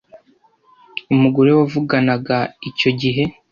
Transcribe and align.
Umugore 1.13 1.49
wavuganaga 1.57 2.37
icyo 2.69 2.89
gihe 2.99 3.23